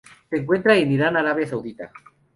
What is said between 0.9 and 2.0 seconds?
Irán Arabia Saudita.